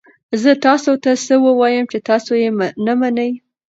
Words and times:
زه 0.41 0.51
تاسو 0.67 0.91
ته 1.03 1.11
څه 1.25 1.35
ووایم 1.45 1.85
چې 1.91 1.99
تاسو 2.09 2.31
یې 2.41 2.49
نه 2.85 2.93
منئ؟ 2.99 3.31